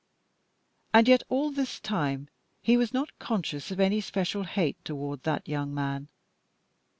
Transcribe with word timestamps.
And 0.95 1.07
yet, 1.07 1.21
all 1.29 1.51
this 1.51 1.79
time 1.79 2.27
he 2.59 2.75
was 2.75 2.91
not 2.91 3.19
conscious 3.19 3.69
of 3.69 3.79
any 3.79 4.01
special 4.01 4.45
hate 4.45 4.83
toward 4.83 5.21
that 5.25 5.47
young 5.47 5.75
man.. 5.75 6.07